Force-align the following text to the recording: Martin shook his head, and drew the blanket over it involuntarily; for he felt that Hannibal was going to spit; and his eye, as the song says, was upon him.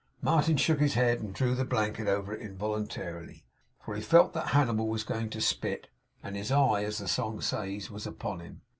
Martin 0.23 0.57
shook 0.57 0.79
his 0.79 0.95
head, 0.95 1.19
and 1.19 1.31
drew 1.35 1.53
the 1.53 1.63
blanket 1.63 2.07
over 2.07 2.33
it 2.33 2.41
involuntarily; 2.41 3.45
for 3.85 3.95
he 3.95 4.01
felt 4.01 4.33
that 4.33 4.47
Hannibal 4.47 4.87
was 4.87 5.03
going 5.03 5.29
to 5.29 5.39
spit; 5.39 5.89
and 6.23 6.35
his 6.35 6.51
eye, 6.51 6.83
as 6.83 6.97
the 6.97 7.07
song 7.07 7.39
says, 7.39 7.91
was 7.91 8.07
upon 8.07 8.39
him. 8.39 8.61